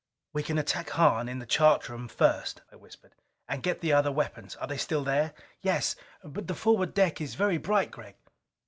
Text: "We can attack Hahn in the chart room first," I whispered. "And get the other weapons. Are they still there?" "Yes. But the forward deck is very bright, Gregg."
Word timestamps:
"We 0.33 0.41
can 0.41 0.57
attack 0.57 0.89
Hahn 0.89 1.29
in 1.29 1.37
the 1.37 1.45
chart 1.45 1.87
room 1.87 2.07
first," 2.07 2.61
I 2.71 2.75
whispered. 2.75 3.13
"And 3.47 3.61
get 3.61 3.81
the 3.81 3.93
other 3.93 4.11
weapons. 4.11 4.55
Are 4.55 4.65
they 4.65 4.77
still 4.77 5.03
there?" 5.03 5.31
"Yes. 5.61 5.95
But 6.23 6.47
the 6.47 6.55
forward 6.55 6.95
deck 6.95 7.21
is 7.21 7.35
very 7.35 7.59
bright, 7.59 7.91
Gregg." 7.91 8.15